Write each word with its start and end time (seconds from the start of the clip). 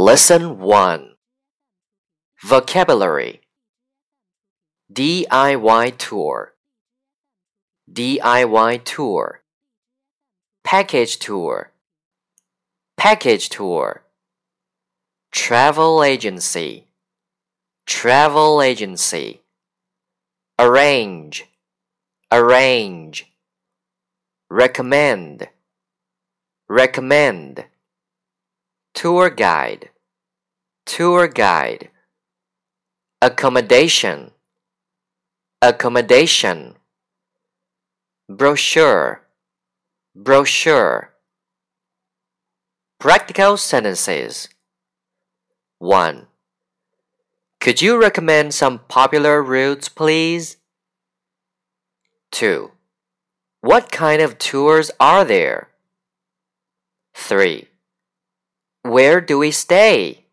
Lesson 0.00 0.58
1 0.58 1.10
Vocabulary. 2.42 3.42
DIY 4.90 5.98
tour. 5.98 6.54
DIY 7.92 8.84
tour. 8.84 9.42
Package 10.64 11.18
tour. 11.18 11.72
Package 12.96 13.50
tour. 13.50 14.02
Travel 15.32 16.02
agency. 16.02 16.86
Travel 17.84 18.62
agency. 18.62 19.42
Arrange. 20.58 21.44
Arrange. 22.32 23.30
Recommend. 24.48 25.48
Recommend. 26.70 27.66
Tour 28.94 29.30
guide 29.30 29.89
Tour 30.92 31.28
guide 31.28 31.88
Accommodation 33.22 34.32
Accommodation 35.62 36.74
Brochure 38.28 39.22
Brochure 40.16 41.12
Practical 42.98 43.56
sentences 43.56 44.48
1. 45.78 46.26
Could 47.60 47.80
you 47.80 47.96
recommend 47.96 48.52
some 48.52 48.80
popular 48.88 49.44
routes, 49.44 49.88
please? 49.88 50.56
2. 52.32 52.72
What 53.60 53.92
kind 53.92 54.20
of 54.20 54.38
tours 54.38 54.90
are 54.98 55.24
there? 55.24 55.68
3. 57.14 57.68
Where 58.82 59.20
do 59.20 59.38
we 59.38 59.52
stay? 59.52 60.24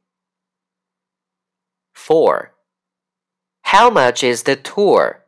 4. 1.98 2.54
How 3.64 3.90
much 3.90 4.24
is 4.24 4.44
the 4.44 4.56
tour? 4.56 5.26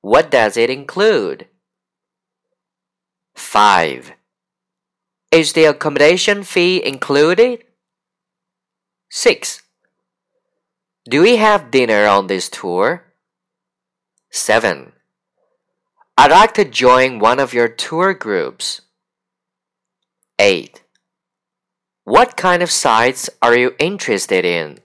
What 0.00 0.30
does 0.30 0.56
it 0.56 0.70
include? 0.70 1.48
5. 3.34 4.12
Is 5.32 5.54
the 5.54 5.64
accommodation 5.64 6.44
fee 6.44 6.84
included? 6.84 7.64
6. 9.10 9.62
Do 11.10 11.22
we 11.22 11.36
have 11.36 11.72
dinner 11.72 12.06
on 12.06 12.28
this 12.28 12.48
tour? 12.48 13.02
7. 14.30 14.92
I'd 16.16 16.30
like 16.30 16.54
to 16.54 16.64
join 16.64 17.18
one 17.18 17.40
of 17.40 17.54
your 17.54 17.68
tour 17.68 18.14
groups. 18.14 18.82
8. 20.38 20.82
What 22.04 22.36
kind 22.36 22.62
of 22.62 22.70
sights 22.70 23.30
are 23.42 23.56
you 23.56 23.74
interested 23.80 24.44
in? 24.44 24.83